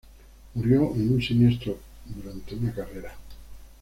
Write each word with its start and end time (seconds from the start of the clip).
Murió 0.55 0.95
en 0.95 1.13
un 1.13 1.21
siniestro 1.21 1.77
durante 2.07 2.55
una 2.55 2.73
carrera. 2.73 3.13